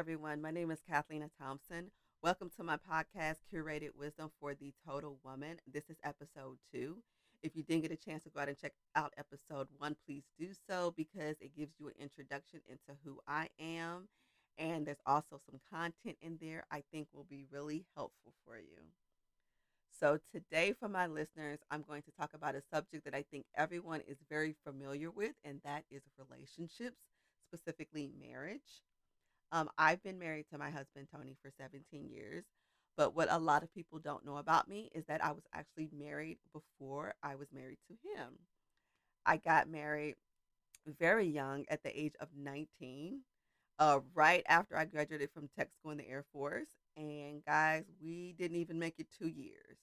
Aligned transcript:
everyone. 0.00 0.40
My 0.40 0.50
name 0.50 0.70
is 0.70 0.80
Kathleen 0.80 1.28
Thompson. 1.38 1.90
Welcome 2.22 2.50
to 2.56 2.64
my 2.64 2.78
podcast, 2.78 3.40
Curated 3.52 3.90
Wisdom 3.94 4.30
for 4.40 4.54
the 4.54 4.72
Total 4.88 5.18
Woman. 5.22 5.58
This 5.70 5.90
is 5.90 5.98
episode 6.02 6.56
two. 6.72 7.02
If 7.42 7.54
you 7.54 7.62
didn't 7.62 7.82
get 7.82 7.92
a 7.92 7.96
chance 7.96 8.22
to 8.22 8.30
go 8.30 8.40
out 8.40 8.48
and 8.48 8.58
check 8.58 8.72
out 8.96 9.12
episode 9.18 9.68
one, 9.76 9.96
please 10.06 10.22
do 10.38 10.52
so 10.66 10.94
because 10.96 11.36
it 11.42 11.54
gives 11.54 11.74
you 11.78 11.88
an 11.88 11.92
introduction 12.00 12.60
into 12.66 12.98
who 13.04 13.20
I 13.28 13.48
am. 13.60 14.08
And 14.56 14.86
there's 14.86 15.02
also 15.04 15.38
some 15.44 15.60
content 15.70 16.16
in 16.22 16.38
there 16.40 16.64
I 16.70 16.82
think 16.90 17.08
will 17.12 17.26
be 17.28 17.44
really 17.52 17.84
helpful 17.94 18.32
for 18.46 18.56
you. 18.56 18.80
So, 19.90 20.18
today, 20.32 20.72
for 20.80 20.88
my 20.88 21.08
listeners, 21.08 21.58
I'm 21.70 21.82
going 21.86 22.00
to 22.04 22.12
talk 22.18 22.30
about 22.32 22.54
a 22.54 22.62
subject 22.72 23.04
that 23.04 23.14
I 23.14 23.26
think 23.30 23.44
everyone 23.54 24.00
is 24.08 24.16
very 24.30 24.56
familiar 24.64 25.10
with, 25.10 25.34
and 25.44 25.60
that 25.66 25.84
is 25.90 26.04
relationships, 26.16 27.02
specifically 27.52 28.08
marriage. 28.18 28.80
Um, 29.52 29.68
I've 29.78 30.02
been 30.02 30.18
married 30.18 30.46
to 30.52 30.58
my 30.58 30.70
husband, 30.70 31.08
Tony, 31.12 31.36
for 31.42 31.50
17 31.58 32.08
years. 32.08 32.44
But 32.96 33.16
what 33.16 33.28
a 33.30 33.38
lot 33.38 33.62
of 33.62 33.72
people 33.74 33.98
don't 33.98 34.26
know 34.26 34.36
about 34.36 34.68
me 34.68 34.90
is 34.94 35.04
that 35.06 35.24
I 35.24 35.32
was 35.32 35.44
actually 35.54 35.88
married 35.96 36.38
before 36.52 37.14
I 37.22 37.34
was 37.34 37.48
married 37.52 37.78
to 37.88 37.94
him. 37.94 38.34
I 39.24 39.36
got 39.36 39.68
married 39.68 40.16
very 40.86 41.26
young 41.26 41.64
at 41.68 41.82
the 41.82 41.98
age 41.98 42.14
of 42.20 42.28
19, 42.36 43.20
uh, 43.78 44.00
right 44.14 44.44
after 44.48 44.76
I 44.76 44.84
graduated 44.84 45.30
from 45.32 45.48
tech 45.56 45.70
school 45.72 45.92
in 45.92 45.98
the 45.98 46.08
Air 46.08 46.24
Force. 46.32 46.68
And 46.96 47.44
guys, 47.44 47.84
we 48.02 48.34
didn't 48.38 48.58
even 48.58 48.78
make 48.78 48.98
it 48.98 49.06
two 49.18 49.28
years. 49.28 49.78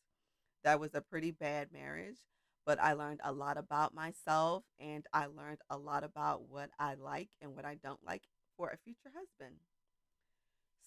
That 0.64 0.80
was 0.80 0.94
a 0.94 1.02
pretty 1.02 1.32
bad 1.32 1.72
marriage, 1.72 2.18
but 2.66 2.80
I 2.80 2.94
learned 2.94 3.22
a 3.24 3.31
lot 3.31 3.58
about 3.58 3.96
myself 3.96 4.64
and 4.80 5.06
I 5.14 5.28
learned 5.28 5.59
a 5.70 5.78
lot 5.78 6.04
about 6.04 6.50
what 6.50 6.70
I 6.78 6.96
like 6.96 7.30
and 7.42 7.56
what 7.56 7.66
I 7.66 7.76
don't 7.81 8.04
like 8.06 8.24
for 8.58 8.69
a 8.69 8.77
future 8.77 9.11
husband. 9.16 9.58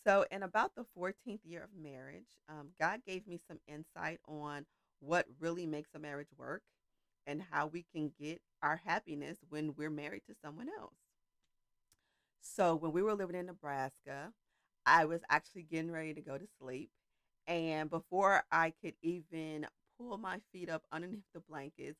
So, 0.04 0.24
in 0.30 0.42
about 0.42 0.74
the 0.74 0.86
14th 0.98 1.40
year 1.44 1.62
of 1.62 1.70
marriage, 1.80 2.38
um, 2.48 2.68
God 2.80 3.00
gave 3.06 3.26
me 3.26 3.38
some 3.46 3.60
insight 3.68 4.18
on 4.26 4.64
what 5.00 5.26
really 5.38 5.66
makes 5.66 5.90
a 5.94 5.98
marriage 5.98 6.30
work 6.36 6.62
and 7.26 7.42
how 7.50 7.66
we 7.66 7.84
can 7.94 8.12
get 8.18 8.40
our 8.62 8.80
happiness 8.84 9.38
when 9.50 9.74
we're 9.76 9.90
married 9.90 10.22
to 10.26 10.34
someone 10.42 10.68
else. 10.68 10.94
So, 12.40 12.74
when 12.74 12.92
we 12.92 13.02
were 13.02 13.14
living 13.14 13.36
in 13.36 13.46
Nebraska, 13.46 14.32
I 14.86 15.04
was 15.04 15.20
actually 15.28 15.62
getting 15.64 15.90
ready 15.90 16.14
to 16.14 16.20
go 16.22 16.38
to 16.38 16.46
sleep. 16.58 16.90
And 17.46 17.90
before 17.90 18.44
I 18.50 18.72
could 18.82 18.94
even 19.02 19.66
pull 19.98 20.16
my 20.16 20.40
feet 20.52 20.70
up 20.70 20.82
underneath 20.90 21.24
the 21.34 21.40
blankets, 21.40 21.98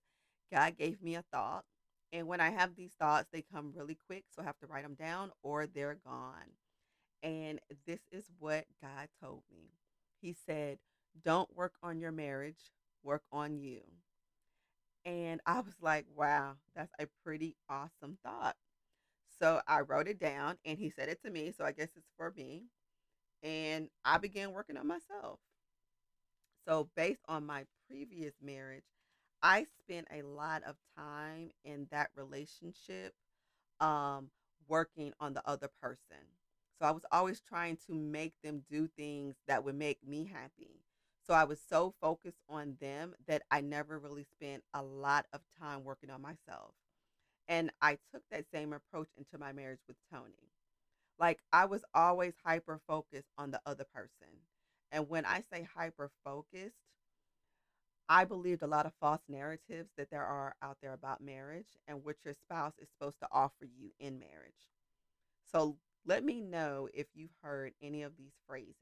God 0.53 0.77
gave 0.79 1.03
me 1.03 1.17
a 1.17 1.25
thought. 1.33 1.65
And 2.13 2.27
when 2.27 2.41
I 2.41 2.51
have 2.51 2.75
these 2.77 2.93
thoughts, 2.95 3.29
they 3.33 3.43
come 3.43 3.73
really 3.75 3.97
quick. 4.07 4.25
So 4.31 4.43
I 4.43 4.45
have 4.45 4.59
to 4.61 4.67
write 4.67 4.83
them 4.85 4.95
down 4.95 5.31
or 5.43 5.67
they're 5.67 5.99
gone. 6.05 6.57
And 7.23 7.61
this 7.87 8.01
is 8.13 8.27
what 8.39 8.67
God 8.83 9.09
told 9.23 9.43
me. 9.53 9.71
He 10.23 10.35
said, 10.47 10.79
Don't 11.25 11.55
work 11.55 11.75
on 11.83 12.01
your 12.01 12.13
marriage, 12.13 12.73
work 13.03 13.23
on 13.33 13.59
you. 13.59 13.83
And 15.05 15.41
I 15.47 15.61
was 15.61 15.75
like, 15.81 16.07
wow, 16.15 16.57
that's 16.75 16.93
a 16.99 17.07
pretty 17.25 17.57
awesome 17.69 18.19
thought. 18.23 18.57
So 19.39 19.61
I 19.67 19.81
wrote 19.81 20.09
it 20.09 20.19
down 20.19 20.59
and 20.65 20.79
he 20.79 20.91
said 20.91 21.09
it 21.09 21.23
to 21.25 21.31
me. 21.31 21.53
So 21.53 21.65
I 21.65 21.73
guess 21.73 21.89
it's 21.97 22.11
for 22.17 22.33
me. 22.37 22.65
And 23.43 23.91
I 24.05 24.19
began 24.19 24.53
working 24.53 24.77
on 24.77 24.87
myself. 24.87 25.41
So, 26.67 26.89
based 26.95 27.23
on 27.29 27.45
my 27.47 27.65
previous 27.89 28.35
marriage, 28.41 28.85
I 29.43 29.67
spent 29.81 30.09
a 30.13 30.23
lot 30.23 30.63
of 30.65 30.77
time 30.97 31.51
in 31.65 31.87
that 31.91 32.11
relationship 32.17 33.15
um, 33.81 34.31
working 34.69 35.13
on 35.21 35.35
the 35.35 35.43
other 35.49 35.71
person. 35.81 36.25
So 36.79 36.87
I 36.87 36.93
was 36.93 37.05
always 37.13 37.41
trying 37.41 37.79
to 37.87 37.95
make 37.95 38.35
them 38.43 38.65
do 38.71 38.89
things 38.97 39.37
that 39.47 39.65
would 39.65 39.75
make 39.75 39.99
me 40.07 40.31
happy. 40.33 40.81
So 41.27 41.35
I 41.35 41.45
was 41.45 41.61
so 41.69 41.95
focused 42.01 42.41
on 42.49 42.77
them 42.81 43.15
that 43.27 43.43
I 43.51 43.61
never 43.61 43.99
really 43.99 44.25
spent 44.25 44.63
a 44.75 44.83
lot 44.83 45.27
of 45.33 45.41
time 45.61 45.85
working 45.85 46.11
on 46.11 46.23
myself. 46.23 46.73
And 47.49 47.71
I 47.83 47.99
took 48.13 48.23
that 48.31 48.47
same 48.53 48.73
approach 48.73 49.09
into 49.17 49.39
my 49.39 49.53
marriage 49.53 49.81
with 49.89 49.97
Tony. 50.13 50.51
Like 51.19 51.41
I 51.53 51.67
was 51.67 51.85
always 51.95 52.35
hyper 52.45 52.81
focused 52.87 53.29
on 53.39 53.51
the 53.51 53.61
other 53.67 53.85
person. 53.95 54.29
And 54.91 55.09
when 55.09 55.25
I 55.25 55.45
say 55.53 55.69
hyper 55.77 56.11
focused, 56.25 56.77
I 58.13 58.25
believed 58.25 58.63
a 58.63 58.67
lot 58.67 58.87
of 58.87 58.93
false 58.99 59.23
narratives 59.29 59.93
that 59.97 60.11
there 60.11 60.25
are 60.25 60.57
out 60.61 60.79
there 60.83 60.95
about 60.95 61.21
marriage 61.21 61.79
and 61.87 62.05
what 62.05 62.17
your 62.25 62.35
spouse 62.35 62.73
is 62.81 62.89
supposed 62.89 63.21
to 63.21 63.29
offer 63.31 63.65
you 63.65 63.93
in 64.01 64.19
marriage. 64.19 64.73
So 65.53 65.77
let 66.05 66.25
me 66.25 66.41
know 66.41 66.89
if 66.93 67.07
you've 67.15 67.37
heard 67.41 67.73
any 67.81 68.03
of 68.03 68.17
these 68.17 68.33
phrases. 68.49 68.75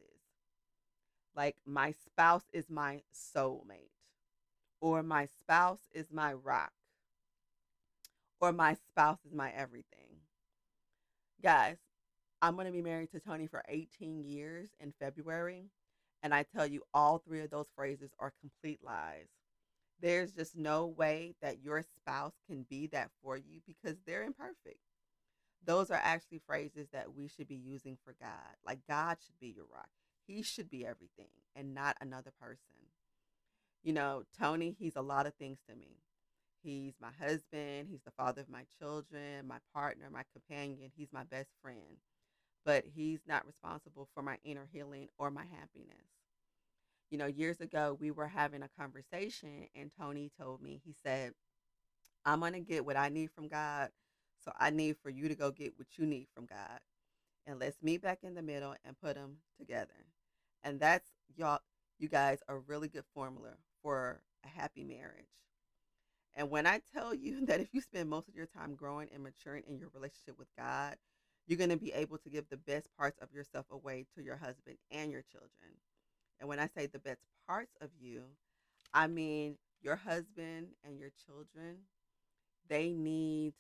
Like, 1.36 1.56
my 1.66 1.92
spouse 1.92 2.44
is 2.54 2.70
my 2.70 3.02
soulmate, 3.14 3.92
or 4.80 5.02
my 5.02 5.26
spouse 5.26 5.90
is 5.92 6.06
my 6.10 6.32
rock, 6.32 6.72
or 8.40 8.50
my 8.50 8.78
spouse 8.88 9.18
is 9.26 9.34
my 9.34 9.52
everything. 9.52 10.08
Guys, 11.42 11.76
I'm 12.40 12.54
going 12.54 12.66
to 12.66 12.72
be 12.72 12.80
married 12.80 13.10
to 13.10 13.20
Tony 13.20 13.46
for 13.46 13.62
18 13.68 14.24
years 14.24 14.70
in 14.80 14.94
February. 14.98 15.66
And 16.22 16.34
I 16.34 16.44
tell 16.44 16.66
you, 16.66 16.82
all 16.92 17.18
three 17.18 17.40
of 17.40 17.50
those 17.50 17.68
phrases 17.76 18.10
are 18.18 18.32
complete 18.40 18.80
lies. 18.84 19.28
There's 20.00 20.32
just 20.32 20.56
no 20.56 20.86
way 20.86 21.34
that 21.42 21.62
your 21.62 21.82
spouse 21.82 22.34
can 22.48 22.64
be 22.68 22.86
that 22.88 23.10
for 23.22 23.36
you 23.36 23.60
because 23.66 23.96
they're 24.06 24.22
imperfect. 24.24 24.78
Those 25.64 25.90
are 25.90 26.00
actually 26.02 26.40
phrases 26.46 26.88
that 26.92 27.14
we 27.14 27.28
should 27.28 27.48
be 27.48 27.56
using 27.56 27.98
for 28.04 28.14
God. 28.20 28.56
Like 28.64 28.78
God 28.88 29.16
should 29.24 29.38
be 29.40 29.48
your 29.48 29.66
rock. 29.72 29.88
He 30.26 30.42
should 30.42 30.70
be 30.70 30.86
everything 30.86 31.30
and 31.56 31.74
not 31.74 31.96
another 32.00 32.32
person. 32.40 32.60
You 33.82 33.92
know, 33.92 34.22
Tony, 34.38 34.76
he's 34.78 34.96
a 34.96 35.02
lot 35.02 35.26
of 35.26 35.34
things 35.34 35.58
to 35.68 35.74
me. 35.76 35.96
He's 36.62 36.94
my 37.00 37.10
husband, 37.20 37.88
he's 37.90 38.02
the 38.04 38.10
father 38.16 38.42
of 38.42 38.48
my 38.48 38.64
children, 38.78 39.46
my 39.46 39.58
partner, 39.72 40.08
my 40.12 40.24
companion, 40.32 40.90
he's 40.96 41.12
my 41.12 41.24
best 41.24 41.50
friend 41.62 41.98
but 42.64 42.84
he's 42.94 43.20
not 43.26 43.46
responsible 43.46 44.08
for 44.14 44.22
my 44.22 44.38
inner 44.44 44.68
healing 44.72 45.08
or 45.18 45.30
my 45.30 45.44
happiness. 45.44 46.06
You 47.10 47.18
know, 47.18 47.26
years 47.26 47.60
ago, 47.60 47.96
we 47.98 48.10
were 48.10 48.28
having 48.28 48.62
a 48.62 48.68
conversation, 48.78 49.68
and 49.74 49.90
Tony 49.98 50.30
told 50.38 50.62
me, 50.62 50.80
he 50.84 50.94
said, 51.02 51.32
I'm 52.24 52.40
going 52.40 52.52
to 52.52 52.60
get 52.60 52.84
what 52.84 52.96
I 52.96 53.08
need 53.08 53.30
from 53.34 53.48
God. 53.48 53.90
So 54.44 54.52
I 54.58 54.70
need 54.70 54.96
for 55.02 55.10
you 55.10 55.28
to 55.28 55.34
go 55.34 55.50
get 55.50 55.78
what 55.78 55.88
you 55.96 56.06
need 56.06 56.28
from 56.34 56.46
God. 56.46 56.80
And 57.46 57.58
let's 57.58 57.82
meet 57.82 58.02
back 58.02 58.18
in 58.22 58.34
the 58.34 58.42
middle 58.42 58.74
and 58.84 59.00
put 59.00 59.14
them 59.14 59.38
together. 59.58 60.06
And 60.62 60.78
that's, 60.78 61.08
y'all, 61.36 61.60
you 61.98 62.08
guys, 62.08 62.40
a 62.48 62.56
really 62.56 62.88
good 62.88 63.04
formula 63.14 63.54
for 63.82 64.20
a 64.44 64.48
happy 64.48 64.84
marriage. 64.84 65.26
And 66.34 66.50
when 66.50 66.66
I 66.66 66.80
tell 66.94 67.14
you 67.14 67.46
that 67.46 67.60
if 67.60 67.68
you 67.72 67.80
spend 67.80 68.08
most 68.10 68.28
of 68.28 68.34
your 68.34 68.46
time 68.46 68.74
growing 68.74 69.08
and 69.12 69.22
maturing 69.22 69.64
in 69.68 69.78
your 69.78 69.90
relationship 69.94 70.38
with 70.38 70.48
God, 70.56 70.96
you're 71.48 71.58
going 71.58 71.70
to 71.70 71.78
be 71.78 71.92
able 71.94 72.18
to 72.18 72.30
give 72.30 72.46
the 72.50 72.58
best 72.58 72.88
parts 72.96 73.18
of 73.22 73.32
yourself 73.32 73.66
away 73.72 74.06
to 74.14 74.22
your 74.22 74.36
husband 74.36 74.76
and 74.92 75.10
your 75.10 75.24
children. 75.32 75.72
And 76.38 76.48
when 76.48 76.60
I 76.60 76.68
say 76.76 76.86
the 76.86 77.00
best 77.00 77.22
parts 77.48 77.72
of 77.80 77.90
you, 78.00 78.24
I 78.94 79.06
mean 79.08 79.56
your 79.82 79.96
husband 79.96 80.68
and 80.84 80.98
your 81.00 81.10
children, 81.26 81.78
they 82.68 82.92
need 82.92 83.54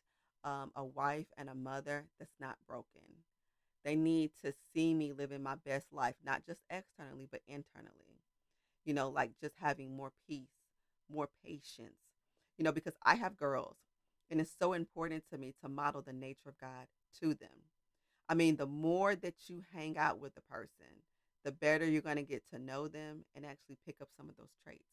um, 0.44 0.70
a 0.76 0.84
wife 0.84 1.26
and 1.38 1.48
a 1.48 1.54
mother 1.54 2.06
that's 2.18 2.36
not 2.40 2.58
broken. 2.68 3.02
They 3.84 3.96
need 3.96 4.32
to 4.44 4.52
see 4.74 4.94
me 4.94 5.12
living 5.12 5.42
my 5.42 5.54
best 5.56 5.86
life, 5.92 6.14
not 6.24 6.44
just 6.46 6.60
externally, 6.70 7.28
but 7.30 7.40
internally. 7.48 8.20
You 8.84 8.94
know, 8.94 9.08
like 9.08 9.32
just 9.40 9.54
having 9.60 9.96
more 9.96 10.12
peace, 10.28 10.50
more 11.10 11.28
patience. 11.44 12.00
You 12.58 12.64
know, 12.64 12.72
because 12.72 12.94
I 13.04 13.14
have 13.14 13.36
girls, 13.36 13.76
and 14.30 14.40
it's 14.40 14.54
so 14.58 14.72
important 14.72 15.24
to 15.32 15.38
me 15.38 15.54
to 15.62 15.68
model 15.68 16.02
the 16.02 16.12
nature 16.12 16.48
of 16.48 16.58
God 16.58 16.86
to 17.20 17.34
them. 17.34 17.70
I 18.28 18.34
mean, 18.34 18.56
the 18.56 18.66
more 18.66 19.14
that 19.16 19.34
you 19.48 19.62
hang 19.74 19.96
out 19.96 20.20
with 20.20 20.34
the 20.34 20.42
person, 20.42 21.02
the 21.44 21.52
better 21.52 21.86
you're 21.86 22.02
going 22.02 22.16
to 22.16 22.22
get 22.22 22.42
to 22.52 22.58
know 22.58 22.88
them 22.88 23.24
and 23.34 23.46
actually 23.46 23.78
pick 23.86 23.96
up 24.02 24.08
some 24.16 24.28
of 24.28 24.36
those 24.36 24.52
traits. 24.64 24.84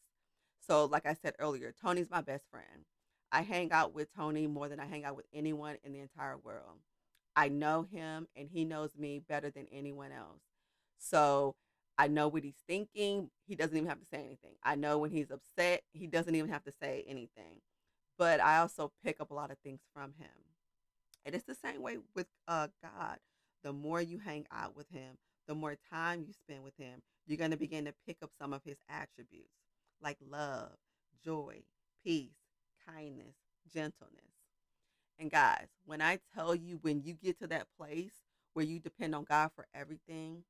So, 0.66 0.86
like 0.86 1.06
I 1.06 1.14
said 1.14 1.34
earlier, 1.38 1.74
Tony's 1.80 2.10
my 2.10 2.22
best 2.22 2.44
friend. 2.50 2.86
I 3.30 3.42
hang 3.42 3.72
out 3.72 3.94
with 3.94 4.14
Tony 4.14 4.46
more 4.46 4.68
than 4.68 4.80
I 4.80 4.86
hang 4.86 5.04
out 5.04 5.16
with 5.16 5.26
anyone 5.34 5.76
in 5.84 5.92
the 5.92 6.00
entire 6.00 6.38
world. 6.38 6.80
I 7.34 7.48
know 7.48 7.82
him 7.82 8.28
and 8.34 8.48
he 8.50 8.64
knows 8.64 8.96
me 8.96 9.20
better 9.28 9.50
than 9.50 9.66
anyone 9.70 10.12
else. 10.12 10.40
So, 10.98 11.56
I 11.98 12.08
know 12.08 12.28
what 12.28 12.44
he's 12.44 12.62
thinking. 12.66 13.30
He 13.46 13.54
doesn't 13.54 13.76
even 13.76 13.88
have 13.88 14.00
to 14.00 14.06
say 14.06 14.18
anything. 14.18 14.54
I 14.62 14.74
know 14.76 14.98
when 14.98 15.10
he's 15.10 15.30
upset, 15.30 15.82
he 15.92 16.06
doesn't 16.06 16.34
even 16.34 16.50
have 16.50 16.64
to 16.64 16.72
say 16.72 17.04
anything. 17.08 17.60
But 18.18 18.40
I 18.40 18.58
also 18.58 18.92
pick 19.04 19.20
up 19.20 19.30
a 19.30 19.34
lot 19.34 19.50
of 19.50 19.58
things 19.58 19.80
from 19.94 20.14
him. 20.18 20.45
And 21.26 21.34
it's 21.34 21.44
the 21.44 21.56
same 21.56 21.82
way 21.82 21.98
with 22.14 22.28
uh, 22.46 22.68
God. 22.82 23.18
The 23.64 23.72
more 23.72 24.00
you 24.00 24.20
hang 24.20 24.46
out 24.52 24.76
with 24.76 24.88
Him, 24.90 25.16
the 25.48 25.56
more 25.56 25.76
time 25.92 26.24
you 26.26 26.32
spend 26.32 26.62
with 26.62 26.76
Him, 26.78 27.02
you're 27.26 27.36
going 27.36 27.50
to 27.50 27.56
begin 27.56 27.84
to 27.86 27.94
pick 28.06 28.18
up 28.22 28.30
some 28.40 28.52
of 28.52 28.62
His 28.64 28.76
attributes 28.88 29.50
like 30.00 30.18
love, 30.30 30.70
joy, 31.24 31.62
peace, 32.04 32.36
kindness, 32.88 33.34
gentleness. 33.72 34.22
And 35.18 35.30
guys, 35.30 35.66
when 35.84 36.00
I 36.00 36.20
tell 36.34 36.54
you, 36.54 36.78
when 36.82 37.02
you 37.02 37.14
get 37.14 37.40
to 37.40 37.48
that 37.48 37.66
place 37.78 38.12
where 38.54 38.64
you 38.64 38.78
depend 38.78 39.14
on 39.14 39.24
God 39.24 39.50
for 39.56 39.66
everything, 39.74 40.44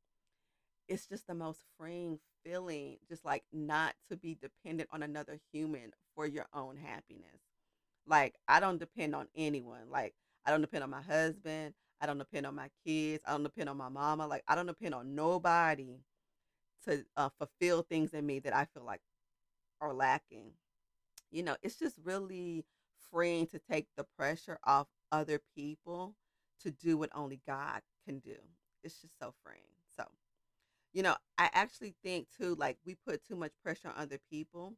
it's 0.88 1.06
just 1.06 1.26
the 1.26 1.34
most 1.34 1.60
freeing 1.78 2.18
feeling, 2.44 2.98
just 3.08 3.24
like 3.24 3.44
not 3.52 3.94
to 4.10 4.16
be 4.16 4.36
dependent 4.40 4.90
on 4.92 5.02
another 5.02 5.38
human 5.52 5.92
for 6.14 6.26
your 6.26 6.46
own 6.52 6.76
happiness. 6.76 7.40
Like, 8.06 8.34
I 8.46 8.60
don't 8.60 8.78
depend 8.78 9.14
on 9.14 9.28
anyone. 9.36 9.90
Like, 9.90 10.14
I 10.46 10.52
don't 10.52 10.62
depend 10.62 10.84
on 10.84 10.90
my 10.90 11.02
husband. 11.02 11.74
I 12.00 12.06
don't 12.06 12.18
depend 12.18 12.46
on 12.46 12.54
my 12.54 12.70
kids. 12.86 13.24
I 13.26 13.32
don't 13.32 13.44
depend 13.44 13.68
on 13.70 13.76
my 13.76 13.88
mama. 13.90 14.26
Like, 14.26 14.44
I 14.48 14.54
don't 14.56 14.66
depend 14.66 14.94
on 14.94 15.14
nobody 15.14 16.00
to 16.86 17.04
uh, 17.16 17.30
fulfill 17.38 17.82
things 17.82 18.14
in 18.14 18.26
me 18.26 18.40
that 18.40 18.54
I 18.54 18.66
feel 18.66 18.84
like 18.84 19.00
are 19.80 19.94
lacking. 19.94 20.52
You 21.30 21.42
know, 21.42 21.56
it's 21.62 21.76
just 21.76 21.98
really 22.04 22.64
freeing 23.10 23.46
to 23.48 23.58
take 23.58 23.88
the 23.96 24.06
pressure 24.16 24.58
off 24.64 24.88
other 25.12 25.40
people 25.56 26.14
to 26.62 26.70
do 26.70 26.98
what 26.98 27.10
only 27.14 27.40
God 27.46 27.82
can 28.06 28.20
do. 28.20 28.36
It's 28.84 29.00
just 29.00 29.18
so 29.18 29.34
freeing. 29.44 29.62
So, 29.96 30.04
you 30.92 31.02
know, 31.02 31.16
I 31.38 31.50
actually 31.52 31.94
think 32.04 32.28
too, 32.36 32.54
like 32.56 32.78
we 32.86 32.96
put 33.06 33.24
too 33.26 33.36
much 33.36 33.52
pressure 33.62 33.88
on 33.88 33.94
other 33.96 34.18
people 34.30 34.74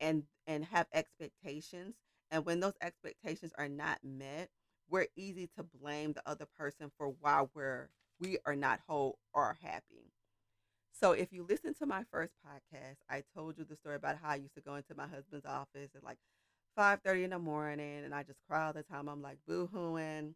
and 0.00 0.24
and 0.46 0.64
have 0.66 0.86
expectations. 0.92 1.96
And 2.30 2.46
when 2.46 2.60
those 2.60 2.74
expectations 2.82 3.52
are 3.58 3.68
not 3.68 4.00
met, 4.04 4.50
we're 4.92 5.08
easy 5.16 5.48
to 5.56 5.64
blame 5.64 6.12
the 6.12 6.22
other 6.26 6.46
person 6.58 6.92
for 6.98 7.08
why 7.08 7.46
we're 7.54 7.88
we 8.20 8.38
are 8.46 8.54
not 8.54 8.80
whole 8.86 9.18
or 9.34 9.56
happy. 9.62 10.12
So 10.92 11.12
if 11.12 11.32
you 11.32 11.44
listen 11.48 11.74
to 11.76 11.86
my 11.86 12.04
first 12.12 12.34
podcast, 12.46 12.98
I 13.10 13.24
told 13.34 13.58
you 13.58 13.64
the 13.64 13.74
story 13.74 13.96
about 13.96 14.18
how 14.22 14.30
I 14.30 14.36
used 14.36 14.54
to 14.54 14.60
go 14.60 14.76
into 14.76 14.94
my 14.94 15.08
husband's 15.08 15.46
office 15.46 15.90
at 15.96 16.04
like 16.04 16.18
5:30 16.78 17.24
in 17.24 17.30
the 17.30 17.38
morning 17.38 18.04
and 18.04 18.14
I 18.14 18.22
just 18.22 18.38
cry 18.48 18.66
all 18.66 18.74
the 18.74 18.84
time. 18.84 19.08
I'm 19.08 19.22
like 19.22 19.38
boo-hooing. 19.48 20.34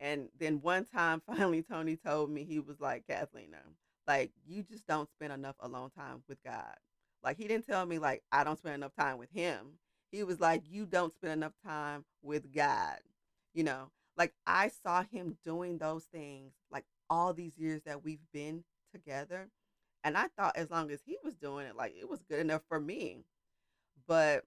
And 0.00 0.28
then 0.38 0.60
one 0.60 0.84
time 0.84 1.22
finally 1.28 1.62
Tony 1.62 1.96
told 1.96 2.30
me 2.30 2.44
he 2.44 2.58
was 2.58 2.80
like, 2.80 3.06
Kathleen, 3.06 3.54
um, 3.54 3.76
like 4.08 4.32
you 4.46 4.64
just 4.64 4.86
don't 4.86 5.08
spend 5.08 5.32
enough 5.32 5.56
alone 5.60 5.90
time 5.96 6.22
with 6.28 6.42
God. 6.44 6.74
Like 7.22 7.38
he 7.38 7.46
didn't 7.48 7.66
tell 7.66 7.86
me 7.86 7.98
like 8.00 8.22
I 8.32 8.44
don't 8.44 8.58
spend 8.58 8.74
enough 8.74 8.94
time 8.98 9.18
with 9.18 9.30
him. 9.30 9.78
He 10.10 10.24
was 10.24 10.40
like, 10.40 10.62
You 10.68 10.84
don't 10.84 11.14
spend 11.14 11.32
enough 11.34 11.54
time 11.64 12.04
with 12.22 12.52
God. 12.52 12.98
You 13.54 13.64
know, 13.64 13.90
like 14.16 14.34
I 14.46 14.70
saw 14.82 15.02
him 15.04 15.38
doing 15.44 15.78
those 15.78 16.04
things 16.04 16.52
like 16.70 16.84
all 17.08 17.32
these 17.32 17.56
years 17.56 17.82
that 17.86 18.04
we've 18.04 18.24
been 18.32 18.64
together. 18.92 19.48
And 20.02 20.16
I 20.18 20.28
thought 20.36 20.56
as 20.56 20.70
long 20.70 20.90
as 20.90 21.00
he 21.06 21.16
was 21.24 21.34
doing 21.34 21.66
it, 21.66 21.76
like 21.76 21.94
it 21.98 22.08
was 22.08 22.22
good 22.28 22.40
enough 22.40 22.62
for 22.68 22.80
me. 22.80 23.24
But 24.06 24.44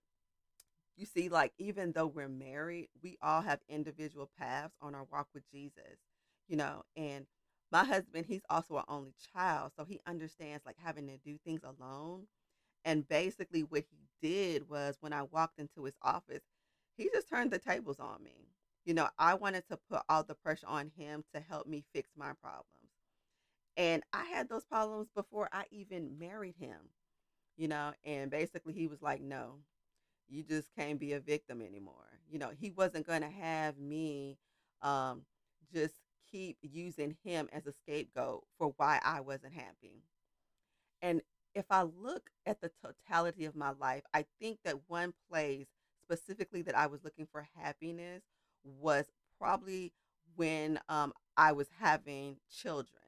you 0.95 1.05
see, 1.05 1.29
like 1.29 1.53
even 1.57 1.91
though 1.91 2.07
we're 2.07 2.27
married, 2.29 2.89
we 3.03 3.17
all 3.21 3.41
have 3.41 3.59
individual 3.69 4.29
paths 4.37 4.75
on 4.81 4.95
our 4.95 5.05
walk 5.11 5.27
with 5.33 5.49
Jesus, 5.51 5.99
you 6.47 6.57
know, 6.57 6.83
and 6.95 7.25
my 7.71 7.83
husband, 7.83 8.25
he's 8.27 8.43
also 8.49 8.77
an 8.77 8.83
only 8.87 9.13
child, 9.33 9.73
so 9.75 9.85
he 9.85 9.99
understands 10.07 10.65
like 10.65 10.77
having 10.83 11.07
to 11.07 11.17
do 11.17 11.37
things 11.45 11.61
alone. 11.63 12.27
And 12.85 13.07
basically 13.07 13.63
what 13.63 13.83
he 13.89 13.97
did 14.21 14.69
was 14.69 14.97
when 15.01 15.13
I 15.13 15.23
walked 15.23 15.59
into 15.59 15.83
his 15.83 15.95
office, 16.01 16.43
he 16.95 17.09
just 17.13 17.29
turned 17.29 17.51
the 17.51 17.59
tables 17.59 17.99
on 17.99 18.23
me. 18.23 18.47
You 18.87 18.93
know, 18.95 19.09
I 19.19 19.35
wanted 19.35 19.65
to 19.69 19.77
put 19.91 20.03
all 20.07 20.23
the 20.23 20.33
pressure 20.33 20.65
on 20.67 20.91
him 20.97 21.25
to 21.35 21.41
help 21.41 21.67
me 21.67 21.83
fix 21.93 22.09
my 22.17 22.31
problems. 22.41 22.65
And 23.77 24.03
I 24.13 24.25
had 24.25 24.49
those 24.49 24.65
problems 24.65 25.09
before 25.15 25.49
I 25.51 25.65
even 25.71 26.17
married 26.17 26.55
him, 26.59 26.79
you 27.57 27.67
know, 27.67 27.93
and 28.05 28.31
basically 28.31 28.73
he 28.73 28.87
was 28.87 29.01
like, 29.01 29.21
no, 29.21 29.59
you 30.29 30.43
just 30.43 30.69
can't 30.77 30.99
be 30.99 31.13
a 31.13 31.19
victim 31.19 31.61
anymore. 31.61 32.21
You 32.31 32.39
know, 32.39 32.51
he 32.59 32.71
wasn't 32.71 33.07
going 33.07 33.23
to 33.23 33.29
have 33.29 33.77
me 33.77 34.37
um, 34.81 35.23
just 35.73 35.95
keep 36.31 36.57
using 36.61 37.17
him 37.25 37.49
as 37.53 37.67
a 37.67 37.73
scapegoat 37.73 38.45
for 38.57 38.73
why 38.77 39.01
I 39.03 39.21
wasn't 39.21 39.53
happy. 39.53 40.03
And 41.01 41.21
if 41.53 41.65
I 41.69 41.83
look 41.83 42.29
at 42.45 42.61
the 42.61 42.71
totality 42.83 43.45
of 43.45 43.55
my 43.55 43.71
life, 43.71 44.03
I 44.13 44.25
think 44.39 44.59
that 44.63 44.89
one 44.89 45.13
place 45.29 45.67
specifically 46.03 46.61
that 46.63 46.77
I 46.77 46.87
was 46.87 47.03
looking 47.03 47.27
for 47.31 47.47
happiness 47.55 48.23
was 48.79 49.05
probably 49.39 49.93
when 50.35 50.79
um, 50.89 51.13
I 51.37 51.51
was 51.53 51.67
having 51.79 52.37
children. 52.51 53.01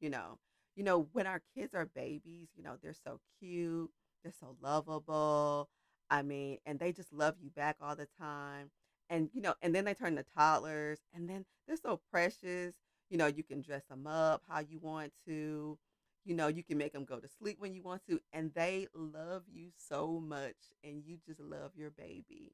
You 0.00 0.10
know, 0.10 0.38
you 0.76 0.84
know 0.84 1.08
when 1.12 1.26
our 1.26 1.42
kids 1.54 1.74
are 1.74 1.86
babies, 1.86 2.48
you 2.56 2.62
know 2.62 2.76
they're 2.82 2.94
so 2.94 3.20
cute, 3.38 3.90
they're 4.22 4.32
so 4.38 4.56
lovable. 4.62 5.68
I 6.10 6.22
mean, 6.22 6.58
and 6.66 6.78
they 6.78 6.92
just 6.92 7.12
love 7.12 7.34
you 7.40 7.50
back 7.50 7.76
all 7.82 7.96
the 7.96 8.08
time 8.18 8.70
and 9.10 9.30
you 9.32 9.40
know, 9.42 9.54
and 9.62 9.74
then 9.74 9.84
they 9.84 9.94
turn 9.94 10.16
to 10.16 10.24
toddlers, 10.36 10.98
and 11.14 11.28
then 11.28 11.44
they're 11.66 11.76
so 11.76 12.00
precious. 12.10 12.74
You 13.10 13.16
know, 13.16 13.26
you 13.26 13.42
can 13.42 13.62
dress 13.62 13.84
them 13.88 14.06
up 14.06 14.42
how 14.48 14.60
you 14.60 14.78
want 14.80 15.12
to. 15.26 15.78
You 16.24 16.34
know, 16.34 16.48
you 16.48 16.62
can 16.62 16.76
make 16.76 16.92
them 16.92 17.04
go 17.06 17.18
to 17.18 17.28
sleep 17.28 17.56
when 17.58 17.72
you 17.74 17.82
want 17.82 18.02
to, 18.10 18.20
and 18.34 18.52
they 18.54 18.86
love 18.94 19.44
you 19.50 19.70
so 19.76 20.20
much, 20.20 20.56
and 20.84 21.02
you 21.06 21.16
just 21.26 21.40
love 21.40 21.72
your 21.74 21.90
baby. 21.90 22.52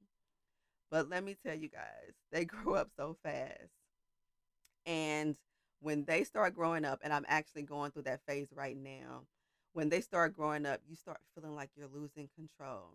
But 0.90 1.08
let 1.10 1.24
me 1.24 1.34
tell 1.44 1.54
you 1.54 1.68
guys, 1.68 2.14
they 2.32 2.44
grow 2.46 2.74
up 2.74 2.90
so 2.96 3.16
fast. 3.22 3.70
And 4.86 5.36
when 5.80 6.04
they 6.04 6.24
start 6.24 6.54
growing 6.54 6.84
up, 6.84 7.00
and 7.02 7.12
I'm 7.12 7.24
actually 7.28 7.62
going 7.62 7.90
through 7.90 8.02
that 8.02 8.24
phase 8.26 8.48
right 8.54 8.76
now, 8.76 9.22
when 9.72 9.88
they 9.88 10.00
start 10.00 10.34
growing 10.34 10.66
up, 10.66 10.80
you 10.88 10.96
start 10.96 11.20
feeling 11.34 11.54
like 11.54 11.70
you're 11.76 11.88
losing 11.88 12.28
control. 12.34 12.90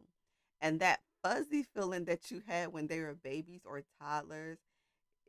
And 0.62 0.80
that 0.80 1.01
fuzzy 1.24 1.63
feeling 1.63 2.06
that 2.06 2.31
you 2.31 2.41
had 2.47 2.74
when 2.74 2.88
they 2.88 3.00
were 3.01 3.15
babies 3.15 3.62
or 3.65 3.83
toddlers, 4.01 4.59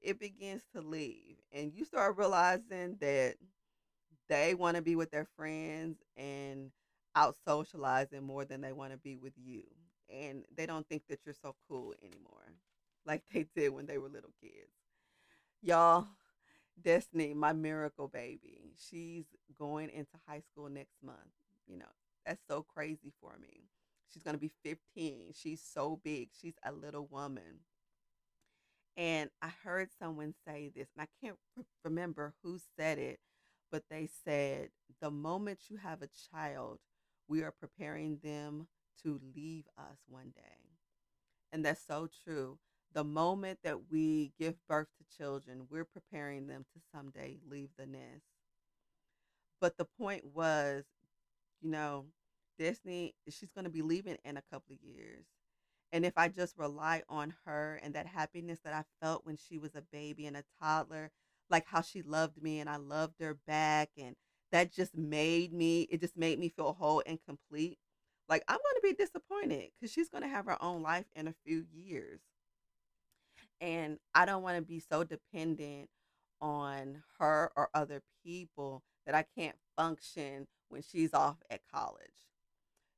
it 0.03 0.21
begins 0.21 0.63
to 0.75 0.81
leave. 0.81 1.37
And 1.53 1.73
you 1.75 1.85
start 1.85 2.17
realizing 2.19 2.97
that 3.01 3.37
they 4.29 4.55
want 4.55 4.77
to 4.77 4.83
be 4.83 4.97
with 4.97 5.11
their 5.11 5.27
friends 5.37 5.99
and 6.17 6.71
out 7.17 7.37
socializing 7.47 8.23
more 8.25 8.45
than 8.45 8.61
they 8.61 8.73
want 8.73 8.93
to 8.93 8.99
be 8.99 9.17
with 9.17 9.33
you. 9.37 9.65
And 10.09 10.45
they 10.57 10.67
don't 10.67 10.89
think 10.89 11.03
that 11.09 11.21
you're 11.25 11.35
so 11.35 11.55
cool 11.69 11.95
anymore, 12.03 12.50
like 13.07 13.23
they 13.33 13.47
did 13.55 13.71
when 13.71 13.87
they 13.87 13.99
were 13.99 14.09
little 14.09 14.33
kids. 14.41 14.73
Y'all, 15.63 16.09
Destiny, 16.81 17.35
my 17.35 17.53
miracle 17.53 18.09
baby, 18.09 18.73
she's 18.79 19.27
going 19.59 19.91
into 19.91 20.13
high 20.27 20.41
school 20.41 20.69
next 20.69 21.03
month. 21.05 21.19
You 21.67 21.79
know, 21.79 21.93
that's 22.27 22.43
so 22.49 22.63
crazy 22.63 23.13
for 23.21 23.39
me. 23.41 23.65
She's 24.13 24.23
going 24.23 24.35
to 24.37 24.41
be 24.41 24.53
15. 24.65 25.33
She's 25.35 25.63
so 25.63 26.01
big. 26.03 26.31
She's 26.41 26.55
a 26.65 26.73
little 26.73 27.07
woman. 27.11 27.61
And 28.97 29.31
I 29.41 29.49
heard 29.65 29.89
someone 29.99 30.35
say 30.47 30.71
this, 30.75 30.89
and 30.97 31.03
I 31.03 31.09
can't 31.25 31.39
re- 31.57 31.65
remember 31.85 32.35
who 32.43 32.59
said 32.77 32.99
it, 32.99 33.21
but 33.71 33.85
they 33.91 34.07
said, 34.25 34.71
the 35.01 35.11
moment 35.11 35.61
you 35.69 35.77
have 35.79 36.03
a 36.03 36.09
child, 36.33 36.79
we 37.29 37.43
are 37.43 37.53
preparing 37.53 38.19
them 38.23 38.67
to 39.03 39.21
leave 39.35 39.65
us 39.79 39.99
one 40.09 40.31
day. 40.35 40.77
And 41.53 41.65
that's 41.65 41.85
so 41.87 42.09
true. 42.25 42.59
The 42.93 43.05
moment 43.05 43.61
that 43.63 43.91
we 43.91 44.33
give 44.39 44.57
birth 44.69 44.89
to 44.99 45.17
children, 45.17 45.67
we're 45.71 45.85
preparing 45.85 46.49
them 46.49 46.65
to 46.75 46.81
someday 46.93 47.39
leave 47.49 47.71
the 47.79 47.87
nest. 47.87 48.25
But 49.61 49.77
the 49.77 49.85
point 49.85 50.25
was, 50.35 50.85
you 51.61 51.71
know, 51.71 52.07
Destiny, 52.59 53.15
she's 53.29 53.53
going 53.53 53.65
to 53.65 53.71
be 53.71 53.83
leaving 53.83 54.19
in 54.25 54.37
a 54.37 54.43
couple 54.53 54.75
of 54.75 54.83
years. 54.83 55.25
And 55.93 56.05
if 56.05 56.15
I 56.17 56.29
just 56.29 56.57
rely 56.59 57.03
on 57.09 57.35
her 57.45 57.81
and 57.83 57.95
that 57.95 58.07
happiness 58.07 58.61
that 58.65 58.73
I 58.75 58.85
felt 59.05 59.27
when 59.27 59.37
she 59.37 59.59
was 59.59 59.75
a 59.75 59.83
baby 59.93 60.27
and 60.27 60.37
a 60.37 60.45
toddler, 60.61 61.11
like 61.49 61.67
how 61.67 61.81
she 61.83 62.03
loved 62.03 62.43
me 62.43 62.61
and 62.61 62.71
I 62.71 62.77
loved 62.77 63.21
her 63.21 63.35
back, 63.47 63.91
and 63.99 64.17
that 64.53 64.73
just 64.73 64.97
made 64.97 65.53
me, 65.53 65.83
it 65.91 66.01
just 66.01 66.17
made 66.17 66.39
me 66.39 66.49
feel 66.49 66.73
whole 66.73 67.03
and 67.07 67.19
complete. 67.27 67.79
Like 68.29 68.45
I'm 68.49 68.59
going 68.59 68.77
to 68.77 68.81
be 68.83 69.05
disappointed 69.05 69.71
because 69.81 69.93
she's 69.93 70.09
going 70.09 70.23
to 70.23 70.29
have 70.29 70.47
her 70.47 70.63
own 70.63 70.83
life 70.83 71.07
in 71.17 71.29
a 71.29 71.35
few 71.45 71.65
years. 71.73 72.21
And 73.61 73.99
I 74.15 74.25
don't 74.27 74.43
want 74.43 74.57
to 74.57 74.63
be 74.63 74.81
so 74.81 75.05
dependent 75.05 75.89
on 76.41 77.03
her 77.19 77.53
or 77.57 77.69
other 77.75 78.03
people 78.25 78.83
that 79.07 79.15
I 79.15 79.25
can't 79.39 79.57
function 79.77 80.47
when 80.69 80.83
she's 80.83 81.15
off 81.15 81.37
at 81.51 81.61
college 81.73 82.11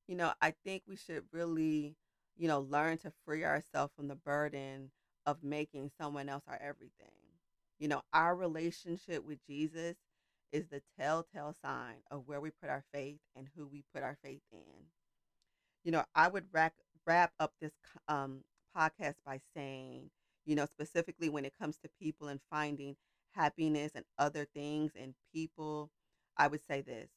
you 0.09 0.17
know, 0.17 0.33
I 0.41 0.55
think 0.65 0.83
we 0.87 0.97
should 0.97 1.25
really, 1.33 1.97
you 2.37 2.49
know, 2.49 2.61
learn 2.61 2.99
to 2.99 3.13
free 3.25 3.45
ourselves 3.45 3.93
from 3.97 4.09
the 4.09 4.15
burden 4.17 4.91
of 5.27 5.43
making 5.43 5.91
someone 6.01 6.29
else 6.29 6.45
our 6.49 6.61
everything. 6.61 7.13
You 7.79 7.89
know, 7.89 8.03
our 8.13 8.35
relationship 8.37 9.25
with 9.27 9.39
Jesus 9.49 9.97
is 10.53 10.67
the 10.69 10.83
telltale 10.99 11.55
sign 11.63 11.97
of 12.11 12.25
where 12.27 12.41
we 12.41 12.51
put 12.51 12.71
our 12.71 12.85
faith 12.93 13.21
and 13.37 13.49
who 13.57 13.67
we 13.67 13.85
put 13.95 14.03
our 14.03 14.19
faith 14.23 14.43
in. 14.53 14.87
You 15.85 15.93
know, 15.93 16.05
I 16.15 16.29
would 16.29 16.47
wrap, 16.53 16.75
wrap 17.07 17.33
up 17.41 17.55
this 17.61 17.73
um, 18.09 18.45
podcast 18.77 19.17
by 19.25 19.41
saying, 19.57 20.11
you 20.45 20.57
know, 20.57 20.67
specifically 20.67 21.29
when 21.29 21.45
it 21.45 21.55
comes 21.61 21.79
to 21.79 21.91
people 22.01 22.29
and 22.29 22.41
finding 22.51 22.97
happiness 23.33 23.93
and 23.95 24.05
other 24.19 24.47
things 24.55 24.93
and 24.99 25.15
people, 25.35 25.91
I 26.37 26.49
would 26.49 26.63
say 26.69 26.81
this 26.83 27.09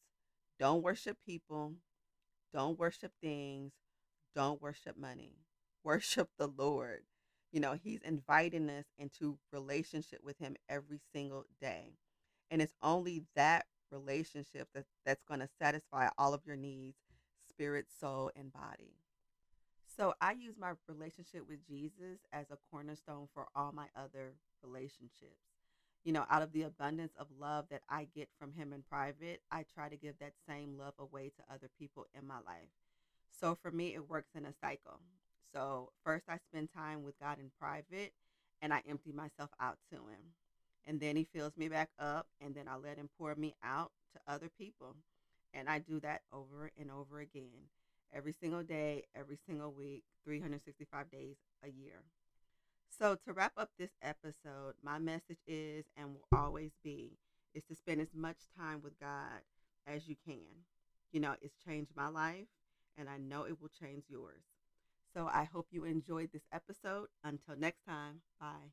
don't 0.60 0.84
worship 0.84 1.18
people, 1.26 1.74
don't 2.54 2.80
worship 2.80 3.12
things. 3.22 3.74
Don't 4.36 4.62
worship 4.62 4.98
money. 4.98 5.34
Worship 5.84 6.30
the 6.38 6.48
Lord. 6.48 7.02
You 7.52 7.60
know, 7.60 7.78
He's 7.82 8.02
inviting 8.02 8.70
us 8.70 8.86
into 8.98 9.38
relationship 9.54 10.20
with 10.24 10.40
Him 10.40 10.56
every 10.68 11.00
single 11.14 11.46
day. 11.62 11.94
And 12.52 12.62
it's 12.62 12.74
only 12.82 13.24
that 13.36 13.66
relationship 13.92 14.68
that, 14.74 14.86
that's 15.06 15.24
going 15.28 15.42
to 15.42 15.50
satisfy 15.62 16.10
all 16.18 16.34
of 16.34 16.42
your 16.46 16.56
needs 16.58 16.98
spirit, 17.50 17.86
soul, 18.00 18.32
and 18.36 18.52
body. 18.52 18.96
So 19.96 20.14
I 20.20 20.34
use 20.34 20.56
my 20.60 20.74
relationship 20.90 21.48
with 21.48 21.66
Jesus 21.66 22.20
as 22.34 22.48
a 22.52 22.58
cornerstone 22.70 23.30
for 23.34 23.48
all 23.56 23.72
my 23.72 23.88
other 23.96 24.34
relationships. 24.62 25.40
You 26.04 26.12
know, 26.12 26.26
out 26.30 26.42
of 26.42 26.52
the 26.52 26.64
abundance 26.64 27.14
of 27.18 27.28
love 27.40 27.66
that 27.72 27.82
I 27.90 28.08
get 28.14 28.28
from 28.38 28.52
him 28.52 28.74
in 28.74 28.84
private, 28.84 29.42
I 29.52 29.64
try 29.74 29.88
to 29.88 29.96
give 29.96 30.20
that 30.20 30.34
same 30.48 30.78
love 30.78 30.96
away 31.00 31.32
to 31.38 31.54
other 31.54 31.70
people 31.80 32.08
in 32.14 32.28
my 32.28 32.36
life. 32.46 32.70
So 33.40 33.56
for 33.56 33.72
me, 33.72 33.96
it 33.96 34.10
works 34.10 34.32
in 34.36 34.46
a 34.46 34.54
cycle. 34.62 35.00
So 35.54 35.92
first, 36.04 36.26
I 36.28 36.40
spend 36.50 36.70
time 36.76 37.04
with 37.04 37.18
God 37.20 37.40
in 37.40 37.50
private 37.58 38.12
and 38.62 38.74
I 38.74 38.82
empty 38.88 39.14
myself 39.14 39.50
out 39.62 39.78
to 39.92 39.96
Him. 39.96 40.34
And 40.86 41.00
then 41.00 41.16
He 41.16 41.26
fills 41.34 41.56
me 41.56 41.70
back 41.70 41.90
up 41.98 42.28
and 42.42 42.54
then 42.54 42.68
I 42.68 42.76
let 42.76 42.98
Him 42.98 43.10
pour 43.18 43.34
me 43.36 43.56
out 43.64 43.92
to 44.14 44.34
other 44.34 44.50
people. 44.60 44.96
And 45.54 45.70
I 45.70 45.80
do 45.80 46.02
that 46.02 46.22
over 46.34 46.70
and 46.78 46.92
over 46.92 47.22
again 47.22 47.70
every 48.16 48.34
single 48.42 48.64
day, 48.64 49.04
every 49.14 49.38
single 49.46 49.72
week, 49.72 50.04
365 50.24 51.12
days 51.12 51.36
a 51.64 51.68
year. 51.70 52.04
So, 52.98 53.18
to 53.26 53.34
wrap 53.34 53.52
up 53.58 53.72
this 53.78 53.92
episode, 54.02 54.76
my 54.82 55.00
message 55.00 55.40
is 55.46 55.84
and 55.98 56.14
will 56.14 56.28
always 56.32 56.72
be 56.84 57.18
is 57.54 57.64
to 57.66 57.76
spend 57.76 58.00
as 58.02 58.14
much 58.14 58.38
time 58.58 58.82
with 58.82 58.98
God 59.00 59.42
as 59.86 60.08
you 60.08 60.16
can. 60.26 60.64
You 61.12 61.20
know, 61.20 61.36
it's 61.42 61.56
changed 61.66 61.92
my 61.96 62.08
life, 62.08 62.48
and 62.98 63.10
I 63.10 63.18
know 63.18 63.44
it 63.44 63.62
will 63.62 63.70
change 63.80 64.06
yours. 64.10 64.44
So, 65.14 65.30
I 65.32 65.44
hope 65.44 65.68
you 65.72 65.84
enjoyed 65.84 66.30
this 66.32 66.48
episode. 66.54 67.08
Until 67.24 67.58
next 67.58 67.86
time, 67.86 68.22
bye. 68.40 68.72